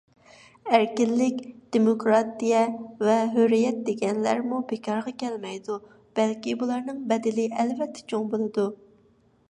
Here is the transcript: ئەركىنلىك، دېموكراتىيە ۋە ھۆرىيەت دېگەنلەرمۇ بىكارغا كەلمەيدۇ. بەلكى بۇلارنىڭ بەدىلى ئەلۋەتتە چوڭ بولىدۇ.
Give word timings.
ئەركىنلىك، 0.75 1.41
دېموكراتىيە 1.75 2.61
ۋە 3.09 3.17
ھۆرىيەت 3.35 3.77
دېگەنلەرمۇ 3.91 4.61
بىكارغا 4.73 5.13
كەلمەيدۇ. 5.25 5.77
بەلكى 6.21 6.57
بۇلارنىڭ 6.63 7.05
بەدىلى 7.13 7.47
ئەلۋەتتە 7.59 8.07
چوڭ 8.13 8.29
بولىدۇ. 8.35 8.67